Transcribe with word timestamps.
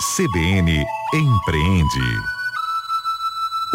CBN 0.00 0.84
Empreende. 1.14 2.20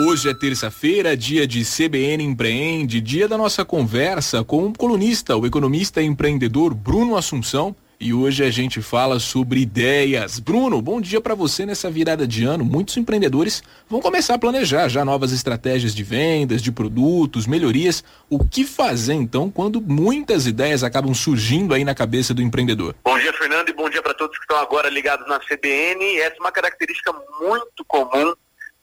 Hoje 0.05 0.29
é 0.29 0.33
terça-feira, 0.33 1.15
dia 1.15 1.47
de 1.47 1.63
CBN 1.63 2.21
Empreende, 2.21 2.99
dia 2.99 3.25
da 3.25 3.37
nossa 3.37 3.63
conversa 3.63 4.43
com 4.43 4.65
o 4.65 4.77
colunista, 4.77 5.37
o 5.37 5.45
economista 5.45 6.01
e 6.01 6.05
empreendedor 6.05 6.73
Bruno 6.73 7.15
Assunção. 7.15 7.73
E 8.01 8.13
hoje 8.13 8.45
a 8.45 8.49
gente 8.49 8.81
fala 8.81 9.19
sobre 9.19 9.59
ideias. 9.59 10.39
Bruno, 10.39 10.81
bom 10.81 11.01
dia 11.01 11.19
para 11.19 11.35
você 11.35 11.65
nessa 11.65 11.91
virada 11.91 12.25
de 12.25 12.45
ano. 12.45 12.63
Muitos 12.63 12.95
empreendedores 12.95 13.61
vão 13.89 13.99
começar 13.99 14.35
a 14.35 14.39
planejar 14.39 14.87
já 14.87 15.03
novas 15.03 15.33
estratégias 15.33 15.93
de 15.93 16.01
vendas, 16.01 16.61
de 16.61 16.71
produtos, 16.71 17.45
melhorias. 17.45 18.01
O 18.29 18.39
que 18.47 18.63
fazer 18.63 19.15
então 19.15 19.51
quando 19.51 19.81
muitas 19.81 20.47
ideias 20.47 20.81
acabam 20.81 21.13
surgindo 21.13 21.73
aí 21.73 21.83
na 21.83 21.93
cabeça 21.93 22.33
do 22.33 22.41
empreendedor? 22.41 22.95
Bom 23.03 23.19
dia, 23.19 23.33
Fernando, 23.33 23.67
e 23.67 23.73
bom 23.73 23.89
dia 23.89 24.01
para 24.01 24.13
todos 24.13 24.37
que 24.37 24.43
estão 24.45 24.59
agora 24.59 24.87
ligados 24.89 25.27
na 25.27 25.37
CBN. 25.37 26.19
Essa 26.19 26.37
é 26.37 26.39
uma 26.39 26.53
característica 26.53 27.13
muito 27.41 27.83
comum 27.85 28.33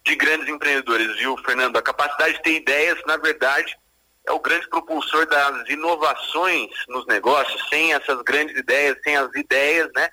de 0.04 0.14
grandes 0.14 0.46
empreendedores, 0.46 1.16
viu, 1.16 1.38
Fernando? 1.38 1.78
A 1.78 1.82
capacidade 1.82 2.34
de 2.34 2.42
ter 2.42 2.56
ideias, 2.56 2.98
na 3.06 3.16
verdade, 3.16 3.78
é 4.26 4.32
o 4.32 4.40
grande 4.40 4.68
propulsor 4.68 5.26
das 5.26 5.68
inovações 5.68 6.70
nos 6.88 7.06
negócios. 7.06 7.68
Sem 7.68 7.94
essas 7.94 8.20
grandes 8.22 8.56
ideias, 8.56 8.98
sem 9.02 9.16
as 9.16 9.32
ideias, 9.34 9.88
né? 9.94 10.08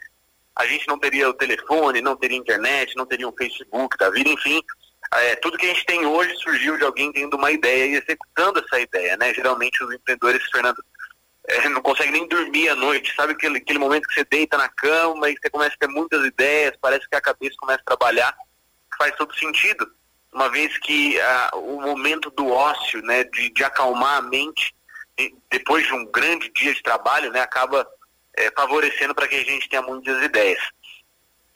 A 0.55 0.67
gente 0.67 0.87
não 0.87 0.99
teria 0.99 1.27
o 1.27 1.33
telefone, 1.33 1.99
não 1.99 2.15
teria 2.15 2.37
internet, 2.37 2.95
não 2.95 3.07
teria 3.07 3.27
um 3.27 3.35
Facebook 3.35 3.97
da 3.97 4.11
vida, 4.11 4.29
enfim. 4.29 4.61
É, 5.15 5.35
tudo 5.37 5.57
que 5.57 5.65
a 5.65 5.69
gente 5.69 5.85
tem 5.85 6.05
hoje 6.05 6.35
surgiu 6.37 6.77
de 6.77 6.83
alguém 6.83 7.11
tendo 7.11 7.35
uma 7.35 7.51
ideia 7.51 7.85
e 7.85 7.95
executando 7.95 8.59
essa 8.59 8.79
ideia, 8.79 9.17
né? 9.17 9.33
Geralmente 9.33 9.83
os 9.83 9.93
empreendedores, 9.93 10.43
Fernando, 10.51 10.83
é, 11.47 11.69
não 11.69 11.81
conseguem 11.81 12.13
nem 12.13 12.27
dormir 12.27 12.69
à 12.69 12.75
noite, 12.75 13.13
sabe 13.15 13.33
aquele, 13.33 13.57
aquele 13.57 13.79
momento 13.79 14.07
que 14.07 14.13
você 14.13 14.25
deita 14.29 14.57
na 14.57 14.69
cama 14.69 15.29
e 15.29 15.37
você 15.37 15.49
começa 15.49 15.75
a 15.75 15.77
ter 15.77 15.87
muitas 15.87 16.23
ideias, 16.23 16.77
parece 16.79 17.09
que 17.09 17.15
a 17.15 17.21
cabeça 17.21 17.55
começa 17.57 17.81
a 17.81 17.95
trabalhar, 17.95 18.33
faz 18.97 19.15
todo 19.15 19.35
sentido 19.35 19.91
uma 20.33 20.49
vez 20.49 20.77
que 20.79 21.17
uh, 21.17 21.57
o 21.57 21.81
momento 21.81 22.29
do 22.31 22.49
ócio, 22.49 23.01
né, 23.03 23.23
de, 23.25 23.49
de 23.49 23.63
acalmar 23.63 24.17
a 24.17 24.21
mente, 24.21 24.75
de, 25.17 25.33
depois 25.49 25.85
de 25.85 25.93
um 25.93 26.05
grande 26.05 26.49
dia 26.51 26.73
de 26.73 26.81
trabalho, 26.81 27.31
né, 27.31 27.41
acaba 27.41 27.87
é, 28.35 28.51
favorecendo 28.51 29.13
para 29.13 29.27
que 29.27 29.35
a 29.35 29.43
gente 29.43 29.69
tenha 29.69 29.81
muitas 29.81 30.21
ideias. 30.23 30.61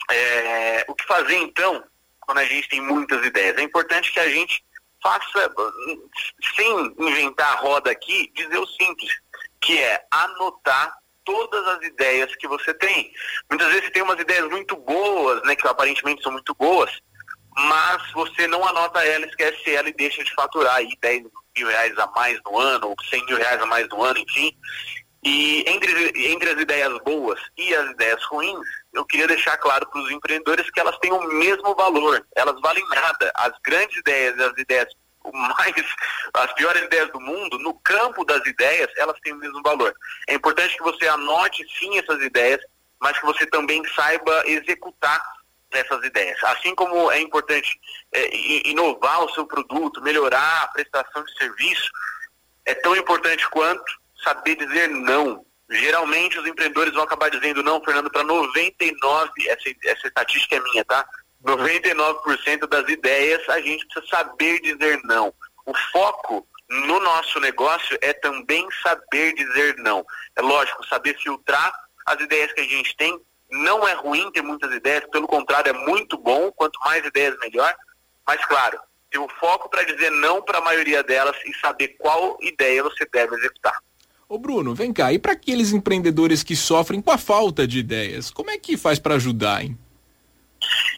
É, 0.09 0.85
o 0.87 0.95
que 0.95 1.05
fazer 1.05 1.35
então, 1.37 1.83
quando 2.21 2.37
a 2.37 2.45
gente 2.45 2.69
tem 2.69 2.79
muitas 2.81 3.25
ideias? 3.25 3.57
É 3.57 3.61
importante 3.61 4.11
que 4.11 4.19
a 4.19 4.29
gente 4.29 4.63
faça, 5.01 5.51
sem 6.55 6.95
inventar 6.99 7.53
a 7.53 7.59
roda 7.61 7.91
aqui, 7.91 8.31
dizer 8.35 8.57
o 8.57 8.67
simples, 8.67 9.11
que 9.59 9.77
é 9.79 10.05
anotar 10.11 10.97
todas 11.23 11.67
as 11.67 11.85
ideias 11.85 12.33
que 12.35 12.47
você 12.47 12.73
tem. 12.73 13.11
Muitas 13.49 13.67
vezes 13.67 13.85
você 13.85 13.91
tem 13.91 14.01
umas 14.01 14.19
ideias 14.19 14.47
muito 14.49 14.77
boas, 14.77 15.41
né, 15.43 15.55
que 15.55 15.67
aparentemente 15.67 16.23
são 16.23 16.31
muito 16.31 16.55
boas, 16.55 17.01
mas 17.57 18.11
você 18.11 18.47
não 18.47 18.65
anota 18.67 19.03
ela, 19.03 19.25
esquece 19.25 19.73
ela 19.73 19.89
e 19.89 19.93
deixa 19.93 20.23
de 20.23 20.33
faturar 20.35 20.75
aí 20.75 20.95
10 21.01 21.23
mil 21.57 21.67
reais 21.67 21.97
a 21.97 22.05
mais 22.07 22.39
no 22.45 22.59
ano, 22.59 22.89
ou 22.89 22.95
100 23.09 23.25
mil 23.25 23.37
reais 23.37 23.61
a 23.61 23.65
mais 23.65 23.87
no 23.89 24.03
ano, 24.03 24.19
enfim. 24.19 24.55
E 25.23 25.65
entre, 25.67 26.31
entre 26.31 26.51
as 26.51 26.61
ideias 26.61 26.95
boas 27.03 27.41
e 27.57 27.75
as 27.75 27.89
ideias 27.89 28.23
ruins, 28.25 28.65
eu 28.93 29.03
queria 29.05 29.27
deixar 29.27 29.57
claro 29.57 29.87
para 29.89 30.01
os 30.01 30.11
empreendedores 30.11 30.69
que 30.69 30.79
elas 30.79 30.97
têm 30.99 31.11
o 31.11 31.23
mesmo 31.33 31.73
valor, 31.75 32.23
elas 32.35 32.61
valem 32.61 32.87
nada. 32.89 33.31
As 33.35 33.51
grandes 33.63 33.97
ideias 33.97 34.39
as 34.39 34.57
ideias 34.57 34.87
mais, 35.33 35.73
as 36.35 36.53
piores 36.53 36.83
ideias 36.83 37.11
do 37.11 37.19
mundo, 37.19 37.57
no 37.59 37.73
campo 37.79 38.23
das 38.23 38.45
ideias, 38.45 38.87
elas 38.97 39.19
têm 39.21 39.33
o 39.33 39.37
mesmo 39.37 39.61
valor. 39.63 39.93
É 40.27 40.35
importante 40.35 40.77
que 40.77 40.83
você 40.83 41.07
anote 41.07 41.65
sim 41.77 41.97
essas 41.97 42.21
ideias, 42.21 42.61
mas 43.01 43.17
que 43.19 43.25
você 43.25 43.45
também 43.47 43.83
saiba 43.93 44.43
executar 44.45 45.21
essas 45.71 46.03
ideias. 46.05 46.41
Assim 46.43 46.73
como 46.75 47.11
é 47.11 47.19
importante 47.19 47.79
é, 48.11 48.69
inovar 48.69 49.23
o 49.23 49.29
seu 49.33 49.45
produto, 49.45 50.01
melhorar 50.01 50.63
a 50.63 50.67
prestação 50.67 51.23
de 51.23 51.37
serviço, 51.37 51.89
é 52.65 52.73
tão 52.73 52.95
importante 52.95 53.47
quanto 53.49 53.83
saber 54.23 54.55
dizer 54.55 54.89
não. 54.89 55.45
Geralmente 55.69 56.39
os 56.39 56.47
empreendedores 56.47 56.93
vão 56.93 57.03
acabar 57.03 57.29
dizendo 57.29 57.61
não, 57.61 57.83
Fernando, 57.83 58.09
para 58.09 58.23
99, 58.23 59.31
essa, 59.47 59.69
essa 59.85 60.07
estatística 60.07 60.55
é 60.55 60.59
minha, 60.61 60.85
tá? 60.85 61.05
99% 61.43 62.67
das 62.67 62.87
ideias 62.89 63.47
a 63.49 63.59
gente 63.61 63.85
precisa 63.87 64.17
saber 64.17 64.61
dizer 64.61 64.99
não. 65.03 65.33
O 65.65 65.73
foco 65.91 66.47
no 66.69 66.99
nosso 66.99 67.39
negócio 67.39 67.97
é 68.01 68.13
também 68.13 68.67
saber 68.81 69.33
dizer 69.33 69.75
não. 69.77 70.05
É 70.35 70.41
lógico, 70.41 70.85
saber 70.87 71.17
filtrar 71.17 71.73
as 72.05 72.19
ideias 72.21 72.51
que 72.53 72.61
a 72.61 72.67
gente 72.67 72.95
tem 72.95 73.19
não 73.49 73.87
é 73.87 73.93
ruim 73.93 74.31
ter 74.31 74.41
muitas 74.41 74.73
ideias, 74.73 75.05
pelo 75.11 75.27
contrário, 75.27 75.69
é 75.69 75.73
muito 75.73 76.17
bom. 76.17 76.51
Quanto 76.51 76.79
mais 76.81 77.05
ideias, 77.05 77.37
melhor. 77.39 77.73
Mas, 78.25 78.43
claro, 78.45 78.79
ter 79.09 79.19
o 79.19 79.27
foco 79.39 79.69
para 79.69 79.83
dizer 79.83 80.11
não 80.11 80.41
para 80.41 80.57
a 80.57 80.61
maioria 80.61 81.03
delas 81.03 81.35
e 81.45 81.53
saber 81.59 81.89
qual 81.99 82.37
ideia 82.41 82.83
você 82.83 83.07
deve 83.11 83.35
executar. 83.35 83.77
Ô 84.29 84.37
Bruno, 84.37 84.75
vem 84.75 84.91
cá, 84.91 85.13
e 85.13 85.19
para 85.19 85.31
aqueles 85.31 85.71
empreendedores 85.71 86.43
que 86.43 86.55
sofrem 86.55 87.01
com 87.01 87.11
a 87.11 87.17
falta 87.17 87.65
de 87.65 87.79
ideias, 87.79 88.29
como 88.29 88.49
é 88.49 88.57
que 88.57 88.75
faz 88.75 88.99
para 88.99 89.15
ajudar, 89.15 89.63
hein? 89.63 89.77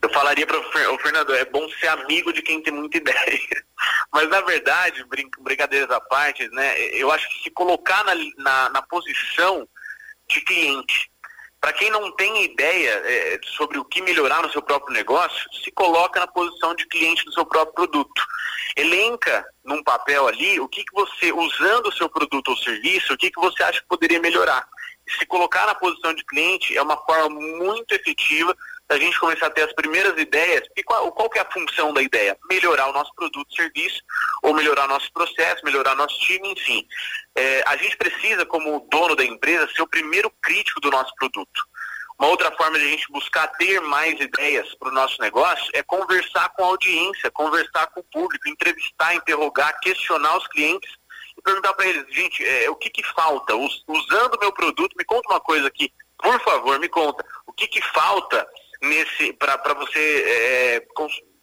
Eu 0.01 0.09
falaria 0.09 0.47
para 0.47 0.57
o 0.57 0.99
Fernando, 0.99 1.35
é 1.35 1.45
bom 1.45 1.67
ser 1.79 1.87
amigo 1.89 2.33
de 2.33 2.41
quem 2.41 2.63
tem 2.63 2.73
muita 2.73 2.97
ideia. 2.97 3.39
Mas 4.11 4.27
na 4.29 4.41
verdade, 4.41 5.03
brin 5.03 5.29
brincadeiras 5.41 5.91
à 5.91 5.99
parte, 5.99 6.47
né? 6.49 6.79
Eu 6.95 7.11
acho 7.11 7.27
que 7.29 7.43
se 7.43 7.51
colocar 7.51 8.03
na, 8.03 8.15
na, 8.37 8.69
na 8.69 8.81
posição 8.81 9.67
de 10.27 10.41
cliente, 10.41 11.11
para 11.59 11.73
quem 11.73 11.89
não 11.89 12.11
tem 12.11 12.45
ideia 12.45 12.91
é, 13.05 13.39
sobre 13.43 13.77
o 13.77 13.85
que 13.85 14.01
melhorar 14.01 14.41
no 14.41 14.51
seu 14.51 14.61
próprio 14.61 14.93
negócio, 14.93 15.49
se 15.63 15.69
coloca 15.71 16.19
na 16.19 16.27
posição 16.27 16.73
de 16.73 16.85
cliente 16.87 17.25
do 17.25 17.33
seu 17.33 17.45
próprio 17.45 17.73
produto. 17.73 18.25
Elenca 18.75 19.45
num 19.63 19.83
papel 19.83 20.27
ali 20.27 20.59
o 20.59 20.69
que, 20.69 20.83
que 20.85 20.93
você, 20.93 21.33
usando 21.33 21.87
o 21.87 21.91
seu 21.91 22.07
produto 22.07 22.49
ou 22.49 22.57
serviço, 22.57 23.13
o 23.13 23.17
que, 23.17 23.29
que 23.29 23.41
você 23.41 23.61
acha 23.63 23.81
que 23.81 23.87
poderia 23.87 24.21
melhorar. 24.21 24.65
Se 25.17 25.25
colocar 25.25 25.65
na 25.65 25.75
posição 25.75 26.13
de 26.13 26.23
cliente 26.23 26.77
é 26.77 26.81
uma 26.81 26.97
forma 26.97 27.29
muito 27.29 27.93
efetiva 27.93 28.55
da 28.89 28.97
gente 28.97 29.19
começar 29.19 29.45
a 29.45 29.51
ter 29.51 29.61
as 29.61 29.73
primeiras 29.73 30.19
ideias. 30.19 30.63
E 30.75 30.83
qual, 30.83 31.11
qual 31.11 31.29
que 31.29 31.37
é 31.37 31.41
a 31.43 31.51
função 31.51 31.93
da 31.93 32.01
ideia? 32.01 32.35
Melhorar 32.49 32.89
o 32.89 32.93
nosso 32.93 33.13
produto, 33.13 33.55
serviço, 33.55 34.01
ou 34.41 34.53
melhorar 34.53 34.87
nosso 34.87 35.13
processo, 35.13 35.63
melhorar 35.63 35.95
nosso 35.95 36.19
time, 36.21 36.51
enfim. 36.51 36.85
É, 37.35 37.63
a 37.67 37.77
gente 37.77 37.95
precisa, 37.97 38.47
como 38.47 38.87
dono 38.91 39.15
da 39.15 39.23
empresa, 39.23 39.69
ser 39.75 39.83
o 39.83 39.87
primeiro 39.87 40.31
crítico 40.41 40.81
do 40.81 40.89
nosso 40.89 41.13
produto. 41.15 41.61
Uma 42.19 42.29
outra 42.29 42.51
forma 42.57 42.79
de 42.79 42.85
a 42.85 42.89
gente 42.89 43.11
buscar 43.11 43.47
ter 43.47 43.79
mais 43.79 44.19
ideias 44.19 44.73
para 44.75 44.89
o 44.89 44.93
nosso 44.93 45.21
negócio 45.21 45.69
é 45.73 45.83
conversar 45.83 46.49
com 46.49 46.63
a 46.63 46.67
audiência, 46.67 47.31
conversar 47.31 47.87
com 47.87 48.01
o 48.01 48.05
público, 48.11 48.49
entrevistar, 48.49 49.13
interrogar, 49.13 49.79
questionar 49.79 50.35
os 50.35 50.47
clientes 50.47 50.89
e 51.37 51.41
perguntar 51.41 51.73
para 51.75 51.85
eles, 51.85 52.13
gente, 52.13 52.43
é, 52.43 52.69
o 52.69 52.75
que, 52.75 52.89
que 52.89 53.03
falta? 53.03 53.55
usando 53.55 54.33
o 54.35 54.39
meu 54.39 54.51
produto, 54.51 54.97
me 54.97 55.05
conta 55.05 55.29
uma 55.29 55.39
coisa 55.39 55.67
aqui, 55.67 55.93
por 56.17 56.37
favor, 56.41 56.77
me 56.79 56.89
conta. 56.89 57.25
O 57.47 57.53
que, 57.53 57.67
que 57.67 57.81
falta 57.81 58.45
nesse 58.81 59.33
para 59.33 59.73
você 59.73 60.23
é, 60.25 60.87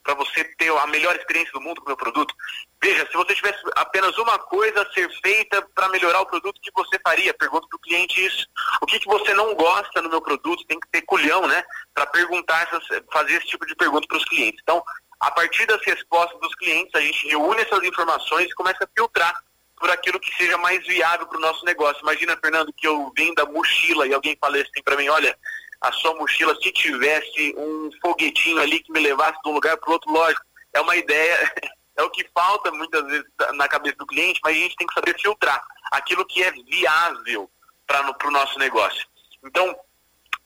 para 0.06 0.14
você 0.14 0.44
ter 0.56 0.70
a 0.70 0.86
melhor 0.86 1.16
experiência 1.16 1.52
do 1.52 1.60
mundo 1.60 1.80
com 1.80 1.86
o 1.86 1.88
meu 1.88 1.96
produto. 1.96 2.32
Veja, 2.80 3.04
se 3.10 3.16
você 3.16 3.34
tivesse 3.34 3.58
apenas 3.74 4.16
uma 4.18 4.38
coisa 4.38 4.82
a 4.82 4.92
ser 4.92 5.10
feita 5.20 5.60
para 5.74 5.88
melhorar 5.88 6.20
o 6.20 6.26
produto, 6.26 6.56
o 6.56 6.60
que 6.60 6.70
você 6.72 6.96
faria? 7.00 7.34
Pergunta 7.34 7.66
para 7.68 7.76
o 7.76 7.80
cliente 7.80 8.24
isso. 8.24 8.46
O 8.80 8.86
que, 8.86 9.00
que 9.00 9.06
você 9.06 9.34
não 9.34 9.54
gosta 9.54 10.00
no 10.00 10.08
meu 10.08 10.22
produto? 10.22 10.64
Tem 10.66 10.78
que 10.78 10.88
ter 10.92 11.02
culhão, 11.02 11.48
né? 11.48 11.64
Para 11.92 12.06
perguntar, 12.06 12.68
fazer 13.12 13.34
esse 13.34 13.48
tipo 13.48 13.66
de 13.66 13.74
pergunta 13.74 14.06
para 14.06 14.18
os 14.18 14.24
clientes. 14.26 14.60
Então, 14.62 14.80
a 15.18 15.30
partir 15.32 15.66
das 15.66 15.82
respostas 15.82 16.38
dos 16.40 16.54
clientes, 16.54 16.94
a 16.94 17.00
gente 17.00 17.26
reúne 17.26 17.62
essas 17.62 17.82
informações 17.82 18.48
e 18.48 18.54
começa 18.54 18.84
a 18.84 18.88
filtrar 18.96 19.34
por 19.76 19.90
aquilo 19.90 20.20
que 20.20 20.34
seja 20.36 20.56
mais 20.58 20.86
viável 20.86 21.26
para 21.26 21.38
o 21.38 21.40
nosso 21.40 21.64
negócio. 21.64 22.00
Imagina, 22.02 22.38
Fernando, 22.40 22.72
que 22.72 22.86
eu 22.86 23.12
vim 23.16 23.34
da 23.34 23.44
mochila 23.44 24.06
e 24.06 24.14
alguém 24.14 24.36
fala 24.40 24.56
assim 24.56 24.82
para 24.84 24.96
mim, 24.96 25.08
olha, 25.08 25.36
a 25.80 25.92
sua 25.92 26.14
mochila 26.14 26.54
se 26.62 26.72
tivesse 26.72 27.54
um 27.56 27.90
foguetinho 28.00 28.60
ali 28.60 28.80
que 28.80 28.92
me 28.92 29.00
levasse 29.00 29.38
de 29.42 29.50
um 29.50 29.54
lugar 29.54 29.76
para 29.76 29.90
o 29.90 29.92
outro, 29.92 30.10
lógico, 30.10 30.44
é 30.72 30.80
uma 30.80 30.96
ideia, 30.96 31.52
é 31.96 32.02
o 32.02 32.10
que 32.10 32.26
falta 32.34 32.70
muitas 32.70 33.04
vezes 33.04 33.26
na 33.54 33.68
cabeça 33.68 33.96
do 33.96 34.06
cliente, 34.06 34.40
mas 34.42 34.56
a 34.56 34.60
gente 34.60 34.76
tem 34.76 34.86
que 34.86 34.94
saber 34.94 35.18
filtrar 35.20 35.62
aquilo 35.92 36.24
que 36.26 36.42
é 36.42 36.50
viável 36.50 37.50
para 37.86 38.28
o 38.28 38.30
nosso 38.30 38.58
negócio. 38.58 39.06
Então, 39.44 39.76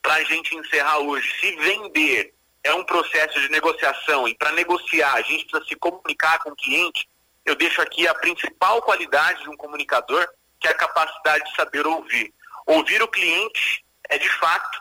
para 0.02 0.14
a 0.14 0.24
gente 0.24 0.54
encerrar 0.56 0.98
hoje, 0.98 1.30
se 1.40 1.56
vender 1.56 2.34
é 2.62 2.74
um 2.74 2.84
processo 2.84 3.40
de 3.40 3.50
negociação 3.50 4.28
e 4.28 4.34
para 4.34 4.52
negociar 4.52 5.14
a 5.14 5.22
gente 5.22 5.46
precisa 5.46 5.64
se 5.66 5.76
comunicar 5.76 6.38
com 6.40 6.50
o 6.50 6.56
cliente, 6.56 7.08
eu 7.44 7.54
deixo 7.54 7.80
aqui 7.80 8.06
a 8.06 8.14
principal 8.14 8.82
qualidade 8.82 9.42
de 9.42 9.48
um 9.48 9.56
comunicador, 9.56 10.28
que 10.58 10.68
é 10.68 10.70
a 10.70 10.74
capacidade 10.74 11.44
de 11.44 11.56
saber 11.56 11.86
ouvir. 11.86 12.32
Ouvir 12.66 13.02
o 13.02 13.08
cliente 13.08 13.84
é 14.08 14.18
de 14.18 14.28
fato 14.28 14.80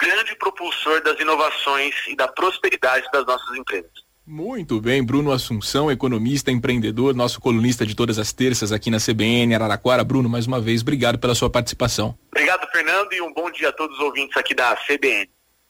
grande 0.00 0.34
propulsor 0.36 1.02
das 1.02 1.18
inovações 1.20 1.94
e 2.08 2.16
da 2.16 2.28
prosperidade 2.28 3.06
das 3.12 3.24
nossas 3.26 3.56
empresas. 3.56 4.04
Muito 4.26 4.80
bem, 4.80 5.04
Bruno 5.04 5.30
Assunção, 5.30 5.90
economista, 5.90 6.50
empreendedor, 6.50 7.14
nosso 7.14 7.40
colunista 7.40 7.84
de 7.84 7.94
todas 7.94 8.18
as 8.18 8.32
terças 8.32 8.72
aqui 8.72 8.90
na 8.90 8.98
CBN 8.98 9.54
Araraquara. 9.54 10.02
Bruno, 10.02 10.30
mais 10.30 10.46
uma 10.46 10.58
vez, 10.58 10.80
obrigado 10.80 11.18
pela 11.18 11.34
sua 11.34 11.50
participação. 11.50 12.16
Obrigado, 12.32 12.66
Fernando, 12.72 13.12
e 13.12 13.20
um 13.20 13.34
bom 13.34 13.50
dia 13.50 13.68
a 13.68 13.72
todos 13.72 13.98
os 13.98 14.02
ouvintes 14.02 14.34
aqui 14.36 14.54
da 14.54 14.74
CBN. 14.76 15.28